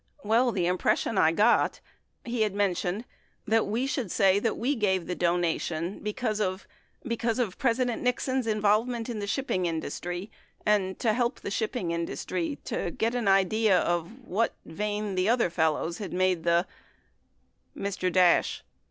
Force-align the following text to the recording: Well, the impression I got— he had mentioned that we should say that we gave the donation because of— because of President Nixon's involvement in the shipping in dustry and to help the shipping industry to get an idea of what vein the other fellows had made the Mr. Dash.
Well, 0.23 0.51
the 0.51 0.65
impression 0.65 1.15
I 1.19 1.31
got— 1.31 1.79
he 2.25 2.41
had 2.41 2.55
mentioned 2.55 3.05
that 3.45 3.67
we 3.67 3.85
should 3.85 4.09
say 4.09 4.39
that 4.39 4.57
we 4.57 4.73
gave 4.73 5.05
the 5.05 5.13
donation 5.13 5.99
because 5.99 6.39
of— 6.41 6.67
because 7.03 7.37
of 7.37 7.59
President 7.59 8.01
Nixon's 8.01 8.47
involvement 8.47 9.09
in 9.09 9.19
the 9.19 9.27
shipping 9.27 9.67
in 9.67 9.79
dustry 9.79 10.31
and 10.65 10.97
to 10.97 11.13
help 11.13 11.39
the 11.41 11.51
shipping 11.51 11.91
industry 11.91 12.57
to 12.63 12.89
get 12.89 13.13
an 13.13 13.27
idea 13.27 13.77
of 13.79 14.23
what 14.23 14.55
vein 14.65 15.13
the 15.13 15.29
other 15.29 15.51
fellows 15.51 15.99
had 15.99 16.13
made 16.13 16.45
the 16.45 16.65
Mr. 17.77 18.11
Dash. 18.11 18.63